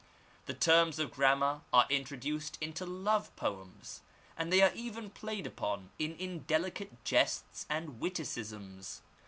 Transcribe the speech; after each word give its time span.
The 0.47 0.55
terms 0.55 0.97
of 0.97 1.11
gram 1.11 1.41
mar 1.41 1.61
are 1.71 1.85
introduced 1.91 2.57
into 2.59 2.87
love 2.87 3.35
poems, 3.35 4.01
and 4.35 4.51
they 4.51 4.61
are 4.63 4.73
even 4.73 5.11
played 5.11 5.45
upon 5.45 5.91
in 5.99 6.15
indelicate 6.15 7.03
jests 7.05 7.67
and 7.69 7.99
witticisms. 7.99 9.03